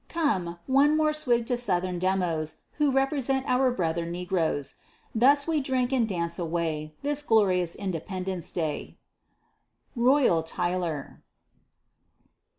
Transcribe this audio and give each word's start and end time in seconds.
Come, 0.09 0.57
one 0.65 0.97
more 0.97 1.13
swig 1.13 1.45
to 1.45 1.55
Southern 1.57 1.99
Demos 1.99 2.63
Who 2.79 2.89
represent 2.91 3.45
our 3.47 3.69
brother 3.69 4.03
negroes. 4.03 4.73
Thus 5.13 5.45
we 5.45 5.61
drink 5.61 5.91
and 5.91 6.09
dance 6.09 6.39
away, 6.39 6.95
This 7.03 7.21
glorious 7.21 7.75
INDEPENDENCE 7.75 8.51
DAY! 8.51 8.97
ROYALL 9.95 10.41
TYLER. 10.41 11.21